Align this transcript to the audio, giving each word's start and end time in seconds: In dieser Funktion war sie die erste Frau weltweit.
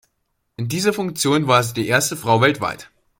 In 0.57 0.67
dieser 0.67 0.93
Funktion 0.93 1.45
war 1.45 1.61
sie 1.61 1.75
die 1.75 1.87
erste 1.87 2.17
Frau 2.17 2.41
weltweit. 2.41 2.89